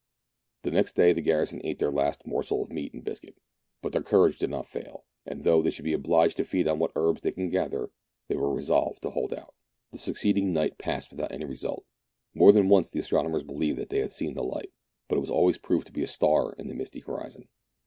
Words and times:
The 0.63 0.71
next 0.71 0.95
day 0.95 1.13
the 1.13 1.21
garrison 1.21 1.61
ate 1.63 1.77
their 1.77 1.91
last 1.91 2.25
morsel 2.25 2.63
of 2.63 2.71
meat 2.71 2.91
and 2.91 3.03
biscuit; 3.03 3.35
but 3.83 3.91
their 3.93 4.01
courage 4.01 4.39
did 4.39 4.49
not 4.49 4.65
fail, 4.65 5.05
and, 5.27 5.43
though 5.43 5.61
they 5.61 5.69
should 5.69 5.85
be 5.85 5.93
obliged 5.93 6.37
to 6.37 6.43
feed 6.43 6.67
on 6.67 6.79
what 6.79 6.91
herbs 6.95 7.21
they 7.21 7.31
could 7.31 7.51
gather, 7.51 7.91
they 8.27 8.35
were 8.35 8.51
resolved 8.51 9.03
to 9.03 9.11
hold 9.11 9.31
out. 9.31 9.53
The 9.91 9.99
succeeding 9.99 10.53
night 10.53 10.79
passed 10.79 11.11
without 11.11 11.31
any 11.31 11.45
result. 11.45 11.85
More 12.33 12.51
than 12.51 12.67
once 12.67 12.89
the 12.89 12.97
astronomers 12.97 13.43
believed 13.43 13.77
that 13.77 13.89
they 13.89 13.99
had 13.99 14.11
seen 14.11 14.33
the 14.33 14.41
light, 14.41 14.71
but 15.07 15.19
it 15.19 15.21
was 15.21 15.29
always 15.29 15.59
proved 15.59 15.85
to 15.85 15.93
be 15.93 16.01
a 16.01 16.07
star 16.07 16.53
in 16.57 16.67
the 16.67 16.73
misty 16.73 17.01
horizon. 17.01 17.47